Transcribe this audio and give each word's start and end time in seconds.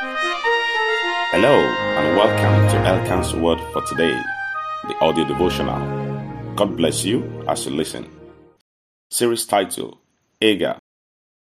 Hello, 0.00 1.58
and 1.58 2.16
welcome 2.16 2.68
to 2.70 2.78
Elkan's 2.86 3.34
Word 3.34 3.58
for 3.72 3.82
today, 3.82 4.16
the 4.86 4.96
audio 5.00 5.24
devotional. 5.24 6.54
God 6.54 6.76
bless 6.76 7.04
you 7.04 7.44
as 7.48 7.66
you 7.66 7.72
listen. 7.72 8.08
Series 9.10 9.44
title 9.44 9.98
Hagar, 10.40 10.78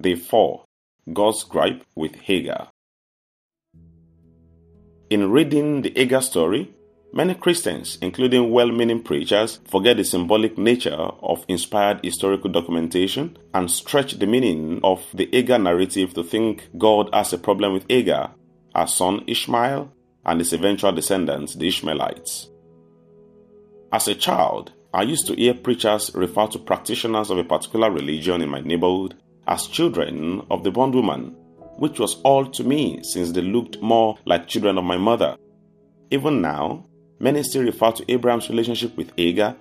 Day 0.00 0.14
4 0.14 0.64
God's 1.12 1.42
Gripe 1.42 1.82
with 1.96 2.14
Hagar. 2.14 2.68
In 5.10 5.32
reading 5.32 5.82
the 5.82 5.92
Hagar 5.96 6.22
story, 6.22 6.70
many 7.12 7.34
Christians, 7.34 7.98
including 8.00 8.50
well 8.50 8.70
meaning 8.70 9.02
preachers, 9.02 9.60
forget 9.68 9.96
the 9.96 10.04
symbolic 10.04 10.58
nature 10.58 10.92
of 10.92 11.44
inspired 11.48 12.04
historical 12.04 12.50
documentation 12.50 13.36
and 13.54 13.70
stretch 13.70 14.14
the 14.14 14.26
meaning 14.26 14.80
of 14.82 15.04
the 15.14 15.28
Hagar 15.32 15.58
narrative 15.58 16.14
to 16.14 16.22
think 16.24 16.68
God 16.76 17.10
has 17.12 17.32
a 17.32 17.38
problem 17.38 17.72
with 17.72 17.86
Hagar 17.90 18.34
her 18.78 18.86
son 18.86 19.24
Ishmael, 19.26 19.92
and 20.24 20.40
his 20.40 20.52
eventual 20.52 20.92
descendants, 20.92 21.54
the 21.54 21.68
Ishmaelites. 21.68 22.48
As 23.92 24.08
a 24.08 24.14
child, 24.14 24.72
I 24.92 25.02
used 25.02 25.26
to 25.28 25.34
hear 25.34 25.54
preachers 25.54 26.14
refer 26.14 26.46
to 26.48 26.58
practitioners 26.58 27.30
of 27.30 27.38
a 27.38 27.44
particular 27.44 27.90
religion 27.90 28.42
in 28.42 28.48
my 28.48 28.60
neighborhood 28.60 29.14
as 29.46 29.66
children 29.66 30.42
of 30.50 30.64
the 30.64 30.70
bondwoman, 30.70 31.34
which 31.78 31.98
was 31.98 32.20
all 32.22 32.44
to 32.46 32.64
me 32.64 33.00
since 33.02 33.32
they 33.32 33.40
looked 33.40 33.80
more 33.80 34.18
like 34.26 34.48
children 34.48 34.76
of 34.76 34.84
my 34.84 34.98
mother. 34.98 35.36
Even 36.10 36.40
now, 36.40 36.84
many 37.18 37.42
still 37.42 37.62
refer 37.62 37.92
to 37.92 38.12
Abraham's 38.12 38.48
relationship 38.48 38.96
with 38.96 39.12
Hagar 39.16 39.56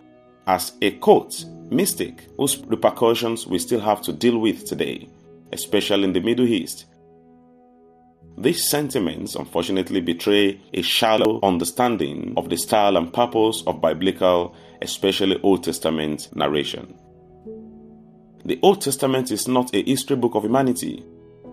as 0.46 0.74
a 0.82 0.92
quote 0.92 1.46
mistake 1.70 2.28
whose 2.38 2.58
repercussions 2.66 3.46
we 3.48 3.60
still 3.60 3.82
have 3.82 4.02
to 4.02 4.14
deal 4.14 4.38
with 4.40 4.66
today, 4.66 5.10
especially 5.52 6.06
in 6.06 6.14
the 6.14 6.22
Middle 6.22 6.48
East, 6.48 6.86
these 8.40 8.70
sentiments 8.70 9.34
unfortunately 9.34 10.00
betray 10.00 10.62
a 10.72 10.84
shallow 10.84 11.40
understanding 11.42 12.36
of 12.38 12.50
the 12.50 12.58
style 12.58 12.96
and 12.96 13.12
purpose 13.12 13.64
of 13.66 13.82
biblical, 13.82 14.56
especially 14.84 15.42
Old 15.42 15.64
Testament 15.64 16.30
narration. 16.36 16.94
The 18.46 18.60
Old 18.62 18.82
Testament 18.82 19.32
is 19.32 19.48
not 19.48 19.74
a 19.74 19.82
history 19.82 20.18
book 20.18 20.36
of 20.36 20.44
humanity, 20.44 21.04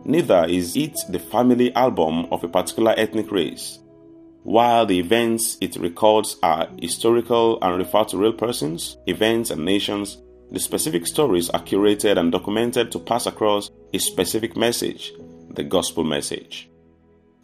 neither 0.05 0.45
is 0.45 0.77
it 0.77 0.95
the 1.09 1.19
family 1.19 1.75
album 1.75 2.27
of 2.31 2.45
a 2.45 2.49
particular 2.49 2.93
ethnic 2.99 3.33
race. 3.33 3.79
While 4.45 4.85
the 4.85 4.99
events 4.99 5.57
it 5.63 5.75
records 5.77 6.37
are 6.43 6.69
historical 6.79 7.59
and 7.63 7.79
refer 7.79 8.05
to 8.05 8.19
real 8.19 8.35
persons, 8.35 8.99
events, 9.07 9.51
and 9.51 9.65
nations, 9.65 10.19
the 10.51 10.61
specific 10.61 11.07
stories 11.07 11.49
are 11.49 11.63
curated 11.63 12.19
and 12.19 12.31
documented 12.31 12.93
to 12.93 12.99
pass 12.99 13.25
across 13.25 13.71
a 13.95 13.99
specific 13.99 14.55
message, 14.55 15.15
the 15.49 15.65
gospel 15.65 16.05
message. 16.05 16.69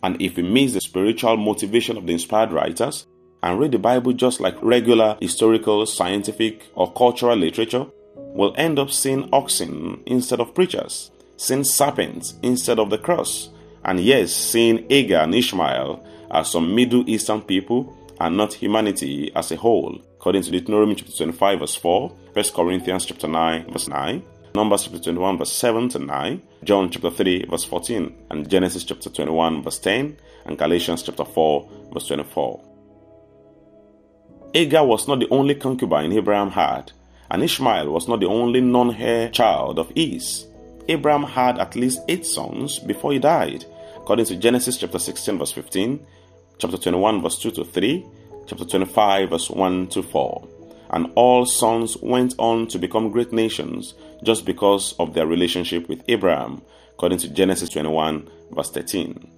And 0.03 0.21
if 0.21 0.37
we 0.37 0.43
miss 0.43 0.75
the 0.75 0.83
spiritual 0.83 1.39
motivation 1.39 1.97
of 1.97 2.07
the 2.07 2.13
inspired 2.13 2.53
writers 2.53 3.07
and 3.43 3.59
read 3.59 3.73
the 3.73 3.79
Bible 3.79 4.13
just 4.13 4.39
like 4.39 4.63
regular 4.63 5.17
historical, 5.23 5.87
scientific, 5.87 6.71
or 6.75 6.93
cultural 6.93 7.35
literature, 7.35 7.87
we'll 8.15 8.55
end 8.59 8.79
up 8.79 8.91
seeing 8.91 9.27
oxen 9.33 10.03
instead 10.05 10.39
of 10.41 10.55
preachers, 10.55 11.11
seeing 11.39 11.65
serpents 11.65 12.35
instead 12.43 12.79
of 12.79 12.91
the 12.91 12.99
cross, 12.99 13.49
and 13.87 14.01
yes, 14.01 14.35
seeing 14.35 14.87
Hagar 14.91 15.23
and 15.23 15.35
Ishmael 15.35 16.05
as 16.31 16.51
some 16.51 16.75
Middle 16.75 17.09
Eastern 17.09 17.43
people 17.43 17.97
and 18.21 18.37
not 18.37 18.55
humanity 18.55 19.33
as 19.35 19.51
a 19.51 19.57
whole, 19.57 20.01
according 20.19 20.43
to 20.43 20.51
Deuteronomy 20.51 20.95
chapter 20.95 21.17
25, 21.17 21.61
verse 21.61 21.75
4, 21.77 22.09
1 22.33 22.45
Corinthians 22.55 23.07
chapter 23.07 23.29
9, 23.29 23.73
verse 23.73 23.89
9, 23.89 24.23
Numbers 24.53 24.83
chapter 24.83 24.99
21, 24.99 25.39
verse 25.39 25.53
7 25.53 25.89
to 25.91 25.99
9, 26.01 26.43
John 26.65 26.91
chapter 26.91 27.11
3, 27.11 27.47
verse 27.47 27.65
14, 27.65 28.15
and 28.31 28.51
Genesis 28.51 28.83
chapter 28.83 29.09
21, 29.09 29.63
verse 29.63 29.79
10, 29.79 30.17
and 30.45 30.59
Galatians 30.59 31.05
chapter 31.05 31.25
4, 31.25 31.71
verse 31.93 32.07
24. 32.09 32.61
Hagar 34.53 34.85
was 34.85 35.07
not 35.07 35.21
the 35.21 35.29
only 35.31 35.55
concubine 35.55 36.13
Abraham 36.13 36.51
had, 36.51 36.91
and 37.31 37.45
Ishmael 37.45 37.93
was 37.93 38.09
not 38.09 38.19
the 38.19 38.27
only 38.27 38.61
non 38.61 38.93
heir 38.97 39.31
child 39.31 39.79
of 39.79 39.93
his. 39.95 40.47
Abraham 40.89 41.23
had 41.23 41.61
at 41.61 41.77
least 41.77 42.01
eight 42.09 42.27
sons 42.27 42.81
before 42.81 43.13
he 43.13 43.21
died, 43.21 43.65
according 43.97 44.27
to 44.27 44.37
Genesis 44.37 44.79
chapter 44.79 44.99
16, 44.99 45.39
verse 45.39 45.53
15, 45.53 46.05
chapter 46.61 46.77
21, 46.77 47.23
verse 47.23 47.39
2 47.39 47.51
to 47.51 47.65
3, 47.65 48.07
chapter 48.47 48.65
25, 48.65 49.31
verse 49.31 49.51
1 49.51 49.89
to 49.89 50.03
4 50.03 50.49
and 50.91 51.11
all 51.15 51.47
sons 51.47 51.97
went 52.03 52.35
on 52.39 52.67
to 52.67 52.79
become 52.79 53.11
great 53.11 53.33
nations 53.33 53.95
just 54.23 54.45
because 54.45 54.95
of 54.99 55.15
their 55.15 55.27
relationship 55.27 55.89
with 55.89 56.03
Abraham, 56.09 56.63
according 56.93 57.19
to 57.19 57.31
Genesis 57.31 57.71
21, 57.71 58.29
verse 58.51 58.71
13. 58.71 59.31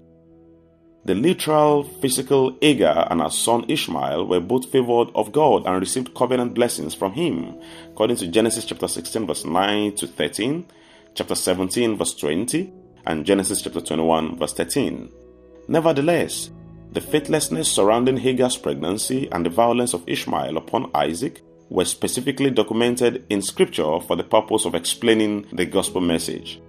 The 1.05 1.15
literal 1.15 1.83
physical 1.83 2.57
Hagar 2.63 3.09
and 3.11 3.21
her 3.21 3.31
son 3.31 3.65
Ishmael 3.69 4.27
were 4.27 4.41
both 4.41 4.71
favored 4.71 5.09
of 5.15 5.33
God 5.33 5.67
and 5.67 5.79
received 5.81 6.15
covenant 6.15 6.55
blessings 6.55 6.95
from 6.95 7.13
him, 7.13 7.61
according 7.91 8.17
to 8.19 8.29
Genesis 8.29 8.65
chapter 8.65 8.89
16, 8.89 9.27
verse 9.27 9.45
9 9.45 9.97
to 9.97 10.07
13, 10.07 10.65
chapter 11.15 11.35
17, 11.35 11.99
verse 11.99 12.15
20, 12.15 12.73
and 13.07 13.27
Genesis 13.27 13.61
chapter 13.61 13.81
21, 13.81 14.39
verse 14.39 14.53
13. 14.55 15.11
Nevertheless, 15.69 16.51
the 16.93 17.01
faithlessness 17.01 17.73
surrounding 17.73 18.19
Hagar's 18.19 18.59
pregnancy 18.59 19.27
and 19.33 19.47
the 19.47 19.51
violence 19.51 19.95
of 19.95 20.05
Ishmael 20.07 20.59
upon 20.59 20.91
Isaac 20.95 21.41
were 21.71 21.87
specifically 21.87 22.51
documented 22.51 23.25
in 23.31 23.41
Scripture 23.41 23.99
for 24.01 24.15
the 24.15 24.25
purpose 24.25 24.67
of 24.67 24.75
explaining 24.75 25.47
the 25.55 25.65
gospel 25.65 26.03
message. 26.03 26.61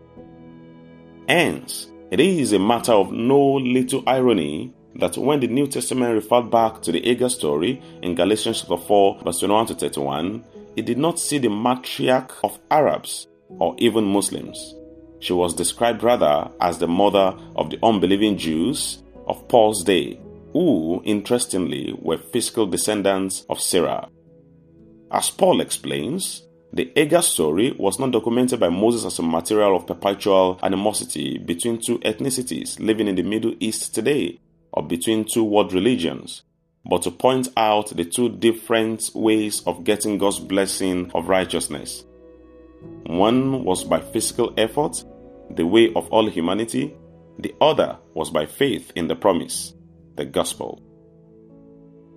Hence, 1.27 1.91
it 2.09 2.21
is 2.21 2.53
a 2.53 2.59
matter 2.59 2.93
of 2.93 3.11
no 3.11 3.55
little 3.55 4.01
irony 4.07 4.73
that 4.95 5.17
when 5.17 5.41
the 5.41 5.47
New 5.47 5.67
Testament 5.67 6.13
referred 6.13 6.49
back 6.49 6.81
to 6.83 6.93
the 6.93 7.01
Hagar 7.01 7.29
story 7.29 7.81
in 8.01 8.15
Galatians 8.15 8.61
chapter 8.61 8.77
4, 8.77 9.23
verse 9.25 9.39
21 9.39 9.65
to 9.67 9.73
31, 9.75 10.45
it 10.77 10.85
did 10.85 10.97
not 10.97 11.19
see 11.19 11.37
the 11.37 11.49
matriarch 11.49 12.31
of 12.45 12.57
Arabs 12.71 13.27
or 13.49 13.75
even 13.77 14.05
Muslims. 14.05 14.73
She 15.19 15.33
was 15.33 15.53
described 15.53 16.01
rather 16.01 16.49
as 16.61 16.77
the 16.77 16.87
mother 16.87 17.37
of 17.57 17.69
the 17.69 17.79
unbelieving 17.83 18.37
Jews 18.37 19.02
of 19.27 19.47
Paul's 19.47 19.83
day, 19.83 20.19
who, 20.51 21.01
interestingly, 21.05 21.93
were 21.99 22.17
physical 22.17 22.65
descendants 22.65 23.45
of 23.49 23.59
Sarah. 23.59 24.07
As 25.11 25.29
Paul 25.29 25.61
explains, 25.61 26.43
the 26.71 26.91
Hagar 26.95 27.21
story 27.21 27.75
was 27.77 27.99
not 27.99 28.11
documented 28.11 28.59
by 28.59 28.69
Moses 28.69 29.05
as 29.05 29.19
a 29.19 29.23
material 29.23 29.75
of 29.75 29.85
perpetual 29.85 30.59
animosity 30.63 31.37
between 31.37 31.79
two 31.79 31.99
ethnicities 31.99 32.79
living 32.79 33.07
in 33.07 33.15
the 33.15 33.21
Middle 33.21 33.53
East 33.59 33.93
today, 33.93 34.39
or 34.71 34.81
between 34.81 35.23
two 35.23 35.43
world 35.43 35.71
religions, 35.71 36.41
but 36.89 37.03
to 37.03 37.11
point 37.11 37.47
out 37.57 37.95
the 37.95 38.03
two 38.03 38.29
different 38.29 39.11
ways 39.13 39.61
of 39.67 39.83
getting 39.83 40.17
God's 40.17 40.39
blessing 40.39 41.11
of 41.13 41.29
righteousness. 41.29 42.05
One 43.05 43.63
was 43.63 43.83
by 43.83 43.99
physical 43.99 44.51
effort, 44.57 45.03
the 45.51 45.67
way 45.67 45.93
of 45.93 46.09
all 46.09 46.27
humanity, 46.27 46.95
the 47.39 47.55
other 47.59 47.97
was 48.13 48.29
by 48.29 48.45
faith 48.45 48.91
in 48.95 49.07
the 49.07 49.15
promise, 49.15 49.73
the 50.15 50.25
gospel. 50.25 50.81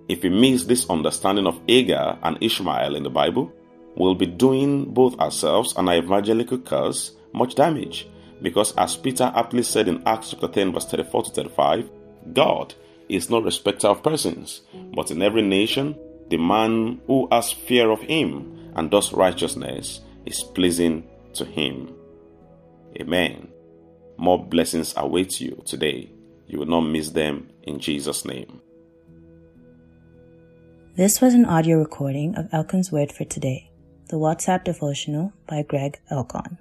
If 0.07 0.23
we 0.23 0.29
miss 0.29 0.65
this 0.65 0.89
understanding 0.89 1.47
of 1.47 1.59
Hagar 1.67 2.17
and 2.23 2.37
Ishmael 2.41 2.95
in 2.95 3.03
the 3.03 3.09
Bible, 3.09 3.51
we'll 3.95 4.15
be 4.15 4.25
doing 4.25 4.93
both 4.93 5.19
ourselves 5.19 5.75
and 5.75 5.89
our 5.89 5.97
evangelical 5.97 6.59
cause 6.59 7.11
much 7.33 7.55
damage. 7.55 8.07
Because 8.41 8.75
as 8.77 8.95
Peter 8.95 9.31
aptly 9.35 9.63
said 9.63 9.87
in 9.87 10.03
Acts 10.05 10.31
chapter 10.31 10.47
10, 10.47 10.73
verse 10.73 10.85
34 10.85 11.23
to 11.23 11.29
35, 11.31 11.89
God 12.33 12.73
is 13.09 13.29
no 13.29 13.41
respecter 13.41 13.87
of 13.87 14.03
persons, 14.03 14.61
but 14.93 15.11
in 15.11 15.21
every 15.21 15.41
nation, 15.41 15.97
the 16.29 16.37
man 16.37 17.01
who 17.07 17.27
has 17.31 17.51
fear 17.51 17.89
of 17.89 18.01
him 18.01 18.71
and 18.75 18.91
does 18.91 19.13
righteousness 19.13 20.01
is 20.25 20.43
pleasing 20.43 21.07
to 21.33 21.45
him. 21.45 21.93
Amen. 22.99 23.49
More 24.17 24.43
blessings 24.43 24.93
await 24.97 25.39
you 25.39 25.61
today. 25.65 26.11
You 26.47 26.59
will 26.59 26.65
not 26.65 26.81
miss 26.81 27.11
them 27.11 27.49
in 27.63 27.79
Jesus' 27.79 28.25
name. 28.25 28.59
This 30.95 31.21
was 31.21 31.33
an 31.35 31.45
audio 31.45 31.77
recording 31.77 32.35
of 32.35 32.49
Elkan's 32.51 32.91
Word 32.91 33.11
for 33.11 33.23
Today, 33.23 33.69
the 34.09 34.17
WhatsApp 34.17 34.63
devotional 34.63 35.31
by 35.45 35.61
Greg 35.61 35.99
Elkan. 36.11 36.57